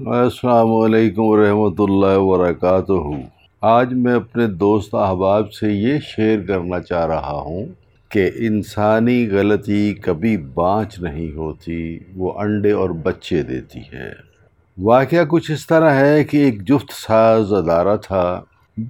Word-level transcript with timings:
السلام 0.00 0.72
علیکم 0.74 1.22
ورحمۃ 1.22 1.78
اللہ 1.78 2.16
وبرکاتہ۔ 2.18 2.92
آج 3.62 3.92
میں 3.94 4.14
اپنے 4.14 4.46
دوست 4.62 4.94
احباب 4.94 5.52
سے 5.52 5.70
یہ 5.70 5.98
شیئر 6.06 6.40
کرنا 6.46 6.80
چاہ 6.80 7.06
رہا 7.06 7.36
ہوں 7.40 7.66
کہ 8.10 8.28
انسانی 8.46 9.26
غلطی 9.30 9.92
کبھی 10.02 10.36
بانچ 10.54 10.98
نہیں 11.00 11.30
ہوتی، 11.36 11.98
وہ 12.16 12.32
انڈے 12.38 12.72
اور 12.72 12.90
بچے 13.04 13.42
دیتی 13.42 13.80
ہے۔ 13.92 14.10
واقعہ 14.78 15.24
کچھ 15.28 15.50
اس 15.50 15.66
طرح 15.66 15.94
ہے 16.00 16.24
کہ 16.24 16.44
ایک 16.44 16.62
جفت 16.68 16.92
ساز 16.96 17.52
ادارہ 17.52 17.96
تھا 18.02 18.26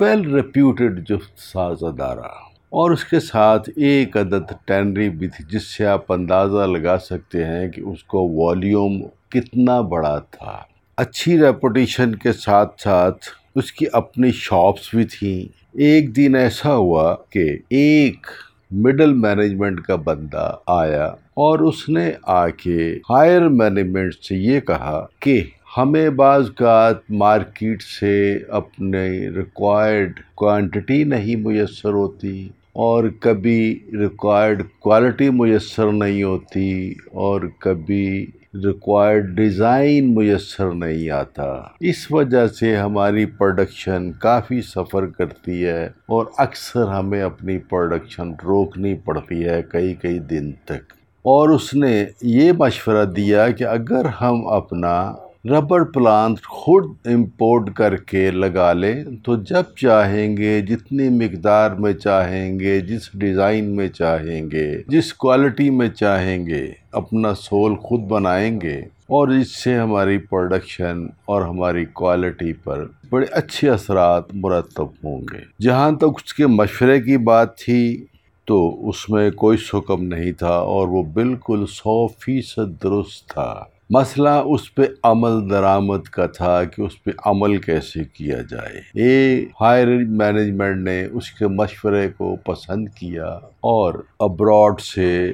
ویل 0.00 0.34
ریپیوٹیڈ 0.34 1.06
جفت 1.08 1.38
ساز 1.42 1.84
ادارہ، 1.84 2.32
اور 2.70 2.90
اس 2.90 3.04
کے 3.04 3.20
ساتھ 3.20 3.70
ایک 3.76 4.16
عدد 4.16 4.52
ٹینری 4.66 5.10
بھی 5.10 5.28
تھی، 5.28 5.44
جس 5.50 5.76
سے 5.76 5.86
آپ 5.86 6.12
اندازہ 6.12 6.66
لگا 6.68 6.98
سکتے 7.10 7.44
ہیں 7.44 7.68
کہ 7.68 7.80
اس 7.82 8.04
کو 8.04 8.28
والیوم 8.34 9.02
کتنا 9.30 9.80
بڑا 9.80 10.18
تھا۔ 10.30 10.60
اچھی 11.02 11.38
ریپوٹیشن 11.38 12.14
کے 12.14 12.32
ساتھ 12.32 12.80
ساتھ 12.82 13.26
اس 13.54 13.72
کی 13.72 13.86
اپنی 13.92 14.30
شاپس 14.32 14.94
بھی 14.94 15.04
تھیں۔ 15.04 15.40
ایک 15.72 16.16
دن 16.16 16.34
ایسا 16.34 16.74
ہوا 16.74 17.14
کہ 17.30 17.44
ایک 17.70 18.26
مڈل 18.70 19.14
مینجمنٹ 19.14 19.80
کا 19.80 19.96
بندہ 19.96 20.50
آیا 20.66 21.06
اور 21.40 21.58
اس 21.58 21.88
نے 21.88 22.10
آ 22.22 22.48
کے 22.48 22.98
ہائر 23.10 23.48
مینجمنٹ 23.48 24.14
سے 24.14 24.36
یہ 24.36 24.60
کہا 24.60 25.06
کہ 25.20 25.40
ہمیں 25.76 26.10
بعض 26.10 26.50
کا 26.50 26.92
مارکیٹ 27.10 27.82
سے 27.82 28.38
اپنے 28.48 29.08
ریکوائرڈ 29.36 30.20
کوانٹٹی 30.34 31.04
نہیں 31.04 31.36
میسر 31.36 31.92
ہوتی 31.92 32.48
اور 32.78 33.04
کبھی 33.20 33.78
ریکوائرڈ 33.92 34.62
کوالٹی 34.80 35.30
میسر 35.30 35.92
نہیں 35.92 36.22
ہوتی 36.22 36.94
اور 37.12 37.40
کبھی 37.58 38.26
ریکوائرڈ 38.54 39.36
ڈیزائن 39.36 40.14
میسر 40.14 40.70
نہیں 40.70 41.10
آتا۔ 41.10 41.62
اس 41.80 42.06
وجہ 42.10 42.46
سے 42.46 42.76
ہماری 42.76 43.26
پروڈکشن 43.26 44.12
کافی 44.12 44.62
سفر 44.62 45.06
کرتی 45.06 45.66
ہے 45.66 45.84
اور 45.86 46.26
اکثر 46.38 46.88
ہمیں 46.88 47.22
اپنی 47.22 47.58
پروڈکشن 47.58 48.32
روکنی 48.44 48.94
پڑتی 48.94 49.44
ہے 49.44 49.62
کئی 49.62 49.94
کئی 49.94 50.18
دن 50.18 50.52
تک۔ 50.52 50.92
اور 51.22 51.48
اس 51.48 51.74
نے 51.74 52.06
یہ 52.22 52.52
مشورہ 52.52 53.04
دیا 53.04 53.50
کہ 53.50 53.64
اگر 53.64 54.04
ہم 54.04 54.46
اپنا 54.46 55.14
ربڑ 55.50 55.84
پلانٹ 55.84 56.46
خود 56.46 56.84
امپورٹ 57.04 57.74
کر 57.74 57.96
کے 57.96 58.30
لگا 58.30 58.72
لیں، 58.72 59.04
تو 59.24 59.36
جب 59.36 59.62
چاہیں 59.76 60.36
گے 60.36 60.60
جتنی 60.60 61.08
مقدار 61.08 61.70
میں 61.70 61.92
چاہیں 61.92 62.60
گے، 62.60 62.80
جس 62.80 63.00
ڈیزائن 63.14 63.76
میں 63.76 63.88
چاہیں 63.88 64.42
گے، 64.52 64.82
جس 64.88 65.14
کوالٹی 65.14 65.70
میں 65.70 65.88
چاہیں 65.88 66.46
گے، 66.46 66.72
اپنا 66.92 67.34
سول 67.34 67.76
خود 67.76 68.00
بنائیں 68.00 68.60
گے۔ 68.60 68.80
اور 69.02 69.28
اس 69.28 69.64
سے 69.64 69.74
ہماری 69.74 70.18
پروڈکشن 70.18 71.06
اور 71.24 71.42
ہماری 71.42 71.84
کوالٹی 71.84 72.52
پر 72.52 72.86
بڑے 73.10 73.26
اچھے 73.30 73.70
اثرات 73.70 74.34
مرتب 74.34 74.86
ہوں 75.04 75.20
گے۔ 75.20 75.38
جہاں 75.60 75.92
تک 75.92 76.22
اس 76.24 76.34
کے 76.34 76.46
مشورے 76.46 77.00
کی 77.00 77.16
بات 77.16 77.58
تھی، 77.58 78.04
تو 78.44 78.88
اس 78.88 79.10
میں 79.10 79.30
کوئی 79.30 79.56
سکم 79.56 80.04
نہیں 80.04 80.32
تھا 80.32 80.54
اور 80.54 80.88
وہ 80.88 81.02
بالکل 81.02 81.64
سو 81.68 82.06
فیصد 82.06 82.82
درست 82.82 83.28
تھا۔ 83.28 83.64
مسئلہ 83.90 84.28
اس 84.28 84.74
پہ 84.74 84.82
عمل 85.02 85.50
درآمد 85.50 86.02
کا 86.02 86.26
تھا 86.26 86.64
کہ 86.64 86.82
اس 86.82 87.02
پہ 87.04 87.10
عمل 87.24 87.56
کیسے 87.56 88.04
کیا 88.12 88.36
جائے۔ 88.50 88.80
اے 88.94 89.44
ہائر 89.60 89.86
مینجمنٹ 89.86 90.76
نے 90.84 91.04
اس 91.12 91.30
کے 91.30 91.46
مشورے 91.46 92.08
کو 92.16 92.36
پسند 92.36 92.88
کیا 92.88 93.26
اور 93.60 93.94
ابراڈ 94.20 94.80
سے 94.80 95.32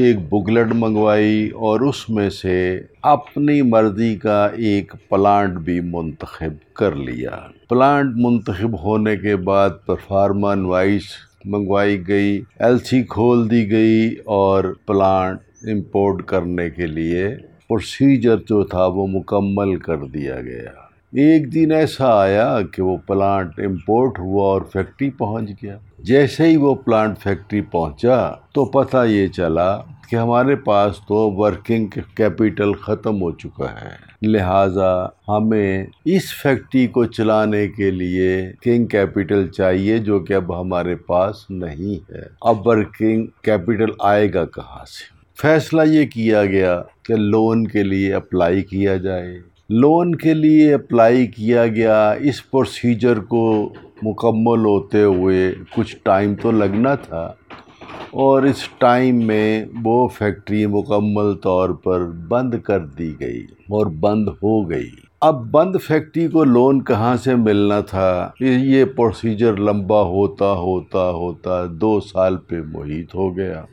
ایک 0.00 0.18
بکلٹ 0.28 0.72
منگوائی 0.74 1.48
اور 1.48 1.80
اس 1.80 2.10
میں 2.10 2.28
سے 2.30 2.80
اپنی 3.02 3.62
مرضی 3.62 4.16
کا 4.16 4.46
ایک 4.46 4.92
پلانٹ 5.08 5.58
بھی 5.58 5.80
منتخب 5.80 6.74
کر 6.74 6.94
لیا۔ 6.94 7.30
پلانٹ 7.68 8.12
منتخب 8.16 8.78
ہونے 8.82 9.16
کے 9.16 9.36
بعد 9.36 9.70
پرفارمن 9.86 10.64
وائس 10.64 11.02
منگوائی 11.44 12.08
گئی، 12.08 12.40
ایل 12.58 12.78
سی 12.78 13.02
کھول 13.02 13.50
دی 13.50 13.70
گئی 13.70 14.14
اور 14.24 14.72
پلانٹ 14.86 15.38
امپورٹ 15.62 16.24
کرنے 16.24 16.70
کے 16.70 16.86
لیے 16.86 17.36
پروسیجر 17.68 18.36
جو 18.48 18.64
تھا 18.64 18.86
وہ 18.86 19.06
مکمل 19.06 19.76
کر 19.76 19.96
دیا 19.96 20.40
گیا۔ 20.40 20.86
ایک 21.06 21.54
دن 21.54 21.72
ایسا 21.72 22.20
آیا 22.20 22.58
کہ 22.72 22.82
وہ 22.82 22.96
پلانٹ 22.96 23.60
امپورٹ 23.60 24.18
ہوا 24.18 24.46
اور 24.46 24.62
فیکٹری 24.72 25.10
پہنچ 25.10 25.50
گیا۔ 25.50 25.78
جیسے 25.98 26.48
ہی 26.48 26.56
وہ 26.56 26.74
پلانٹ 26.74 27.18
فیکٹری 27.18 27.60
پہنچا 27.60 28.30
تو 28.52 28.64
پتہ 28.64 29.04
یہ 29.08 29.26
چلا 29.26 29.78
کہ 30.10 30.16
ہمارے 30.16 30.56
پاس 30.56 30.96
تو 31.08 31.30
ورکنگ 31.30 31.86
کیپیٹل 32.14 32.72
ختم 32.72 33.22
ہو 33.22 33.30
چکا 33.30 33.64
ہے۔ 33.64 34.06
لہٰذا 34.22 35.06
ہمیں 35.28 35.86
اس 36.04 36.42
فیکٹری 36.42 36.86
کو 36.86 37.04
چلانے 37.04 37.68
کے 37.68 37.90
لیے 37.90 38.52
کنگ 38.62 38.86
کیپیٹل 38.86 39.48
چاہیے 39.48 39.98
جو 39.98 40.20
کہ 40.20 40.32
اب 40.32 40.60
ہمارے 40.60 40.96
پاس 40.96 41.50
نہیں 41.50 42.12
ہے۔ 42.12 42.22
اب 42.40 42.66
ورکنگ 42.66 43.26
کیپیٹل 43.42 43.90
آئے 44.00 44.34
گا 44.34 44.44
کہاں 44.44 44.84
سے؟ 44.84 45.15
فیصلہ 45.42 45.82
یہ 45.86 46.06
کیا 46.06 46.44
گیا 46.46 46.82
کہ 47.04 47.14
لون 47.14 47.66
کے 47.66 47.82
لیے 47.82 48.14
اپلائی 48.14 48.62
کیا 48.62 48.96
جائے۔ 48.96 49.38
لون 49.70 50.14
کے 50.14 50.34
لیے 50.34 50.74
اپلائی 50.74 51.26
کیا 51.26 51.66
گیا، 51.66 52.10
اس 52.10 52.50
پروسیجر 52.50 53.18
کو 53.18 53.72
مکمل 54.02 54.64
ہوتے 54.64 55.02
ہوئے 55.02 55.52
کچھ 55.76 55.96
ٹائم 56.02 56.34
تو 56.42 56.50
لگنا 56.50 56.94
تھا 56.94 57.32
اور 58.10 58.42
اس 58.42 58.68
ٹائم 58.78 59.26
میں 59.26 59.64
وہ 59.84 60.08
فیکٹری 60.08 60.66
مکمل 60.66 61.34
طور 61.34 61.70
پر 61.70 62.00
بند 62.04 62.54
کر 62.64 62.80
دی 62.80 63.12
گئی 63.20 63.40
اور 63.68 63.86
بند 63.86 64.28
ہو 64.28 64.70
گئی۔ 64.70 64.90
اب 65.20 65.50
بند 65.50 65.76
فیکٹری 65.82 66.28
کو 66.28 66.44
لون 66.44 66.84
کہاں 66.84 67.16
سے 67.16 67.34
ملنا 67.34 67.80
تھا؟ 67.80 68.30
یہ 68.40 68.84
پروسیجر 68.84 69.56
لمبا 69.56 70.02
ہوتا 70.02 70.52
ہوتا 70.52 71.10
ہوتا 71.10 71.64
دو 71.70 72.00
سال 72.00 72.36
پہ 72.36 72.56
محیط 72.66 73.14
ہو 73.14 73.36
گیا۔ 73.36 73.64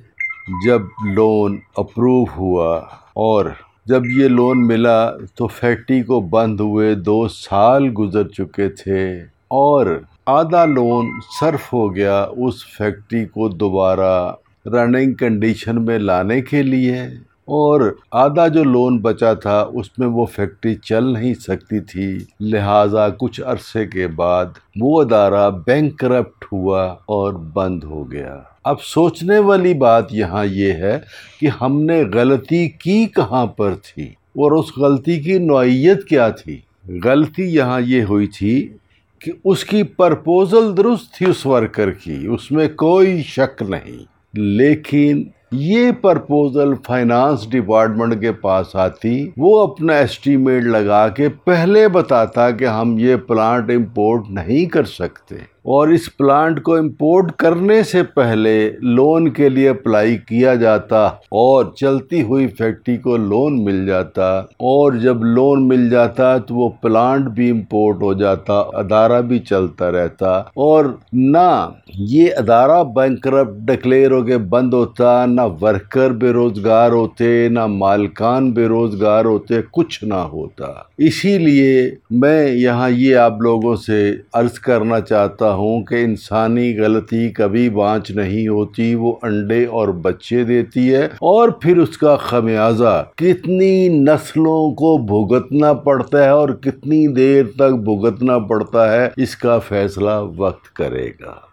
جب 0.48 0.82
لون 1.14 1.60
اپروو 1.78 2.26
ہوا 2.38 2.78
اور 3.14 3.46
جب 3.86 4.06
یہ 4.06 4.28
لون 4.28 4.68
ملا 4.68 5.12
تو 5.36 5.48
فیکٹری 5.48 6.04
کو 6.04 6.20
بند 6.20 6.60
ہوئے 6.60 6.96
دو 6.96 7.28
سال 7.28 7.90
گزر 8.00 8.28
چکے 8.28 8.70
تھے 8.70 9.20
اور 9.48 9.86
آدھا 10.26 10.66
لون 10.66 11.06
صرف 11.40 11.74
ہو 11.74 11.96
گیا 11.96 12.28
اس 12.38 12.66
فیکٹری 12.78 13.26
کو 13.26 13.48
دوبارہ 13.48 14.34
رننگ 14.66 15.14
کنڈیشن 15.14 15.86
میں 15.86 16.00
لانے 16.00 16.42
کے 16.42 16.64
لیے 16.64 17.02
اور 17.46 17.82
آدھا 18.12 18.48
جو 18.48 18.64
لون 18.64 18.98
بچا 18.98 19.34
تھا 19.34 19.66
اس 19.74 20.00
میں 20.00 20.08
وہ 20.08 20.26
فیکٹری 20.26 20.76
چل 20.76 21.14
نہیں 21.14 21.34
سکتی 21.34 21.80
تھی۔ 21.80 22.18
لہٰذا 22.40 23.10
کچھ 23.10 23.42
عرصے 23.46 23.88
کے 23.88 24.08
بعد 24.08 24.46
وہ 24.80 25.02
ادارہ 25.02 25.50
بینک 25.66 26.00
کرپٹ 26.00 26.46
ہوا 26.52 26.84
اور 27.06 27.34
بند 27.34 27.84
ہو 27.84 28.12
گیا۔ 28.12 28.40
اب 28.64 28.82
سوچنے 28.82 29.40
والی 29.40 29.74
بات 29.74 30.14
یہاں 30.14 30.46
یہ 30.46 30.74
ہے 30.74 31.00
کہ 31.42 31.48
ہم 31.62 31.82
نے 31.82 32.04
غلطی 32.14 32.70
کی 32.70 33.06
کہاں 33.06 33.46
پر 33.46 33.74
تھی 33.76 34.04
اور 34.10 34.52
اس 34.52 34.78
غلطی 34.78 35.20
کی 35.20 35.38
نوعیت 35.38 36.04
کیا 36.04 36.30
تھی۔ 36.30 36.60
غلطی 37.04 37.44
یہاں 37.44 37.82
یہ 37.82 38.04
ہوئی 38.04 38.28
تھی 38.28 38.74
کہ 39.20 39.32
اس 39.46 39.66
کی 39.66 39.84
پرپوزل 39.84 40.78
درست 40.78 41.14
تھی 41.14 41.26
اس 41.30 41.46
ورکر 41.46 41.92
کی، 41.92 42.28
اس 42.28 42.52
میں 42.52 42.68
کوئی 42.68 43.24
شک 43.24 43.64
نہیں۔ 43.70 44.06
لیکن 44.34 45.24
یہ 45.52 45.92
پرپوزل 45.92 46.70
فائنانس 46.88 47.50
ڈپارٹمنٹ 47.50 48.22
کے 48.22 48.32
پاس 48.32 48.76
آتی، 48.76 49.30
وہ 49.38 49.68
اپنا 49.68 49.94
ایسٹیمیٹ 49.94 50.64
لگا 50.64 51.08
کے 51.08 51.30
پہلے 51.30 51.88
بتاتا 51.88 52.52
کہ 52.52 52.66
ہم 52.66 52.96
یہ 53.00 53.16
پلانٹ 53.16 53.72
امپورٹ 53.72 54.24
نہیں 54.30 54.66
کر 54.66 54.84
سکتے۔ 54.84 55.53
اور 55.66 55.88
اس 55.88 56.18
پلانٹ 56.18 56.62
کو 56.62 56.76
امپورٹ 56.76 57.32
کرنے 57.32 57.84
سے 57.84 58.04
پہلے 58.04 58.72
لون 58.82 59.30
کے 59.30 59.50
لیے 59.50 59.70
اپلائی 59.70 60.18
کیا 60.18 60.56
جاتا 60.56 61.06
اور 61.06 61.66
چلتی 61.76 62.22
ہوئی 62.22 62.48
فیکٹری 62.48 62.98
کو 62.98 63.18
لون 63.18 63.64
مل 63.64 63.86
جاتا 63.86 64.32
اور 64.40 64.94
جب 64.94 65.24
لون 65.24 65.68
مل 65.68 65.90
جاتا 65.90 66.38
تو 66.38 66.56
وہ 66.56 66.70
پلانٹ 66.82 67.28
بھی 67.28 67.50
امپورٹ 67.52 68.02
ہو 68.02 68.14
جاتا، 68.14 68.54
ادارہ 68.54 69.22
بھی 69.22 69.40
چلتا 69.40 69.92
رہتا 69.92 70.32
اور 70.38 70.86
نہ 71.14 71.70
یہ 71.88 72.30
ادارہ 72.38 72.84
بینکرپ 72.84 73.48
ڈکلیئر 73.66 74.12
ہو 74.12 74.22
کے 74.22 74.38
بند 74.38 74.74
ہوتا، 74.74 75.26
نہ 75.26 75.42
ورکر 75.62 76.12
بے 76.12 76.32
روزگار 76.32 76.92
ہوتے، 76.92 77.50
نہ 77.50 77.66
مالکان 77.66 78.52
بے 78.52 78.68
روزگار 78.68 79.26
ہوتے، 79.26 79.62
کچھ 79.72 80.04
نہ 80.04 80.22
ہوتا۔ 80.34 80.72
اسی 80.98 81.38
لیے 81.38 81.90
میں 82.12 82.48
یہاں 82.48 82.90
یہ 82.90 83.16
آپ 83.16 83.42
لوگوں 83.42 83.76
سے 83.76 84.12
عرض 84.34 84.60
کرنا 84.60 85.00
چاہتا 85.00 85.53
ہوں 85.54 85.84
کہ 85.84 86.04
انسانی 86.04 86.78
غلطی 86.78 87.30
کبھی 87.30 87.70
بانچ 87.70 88.12
نہیں 88.12 88.48
ہوتی، 88.48 88.96
وہ 88.96 89.16
انڈے 89.22 89.66
اور 89.66 89.88
بچے 89.88 90.44
دیتی 90.44 90.94
ہے 90.94 91.06
اور 91.06 91.50
پھر 91.50 91.78
اس 91.78 91.98
کا 91.98 92.16
خمیازہ 92.16 93.04
کتنی 93.16 93.88
نسلوں 93.88 94.62
کو 94.72 94.98
بھگتنا 95.06 95.74
پڑتا 95.74 96.24
ہے 96.24 96.30
اور 96.30 96.50
کتنی 96.50 97.08
دیر 97.08 97.44
تک 97.56 97.80
بھگتنا 97.90 98.38
پڑتا 98.40 98.92
ہے، 98.92 99.10
اس 99.18 99.36
کا 99.36 99.60
فیصلہ 99.60 100.20
وقت 100.38 100.76
کرے 100.76 101.10
گا۔ 101.22 101.53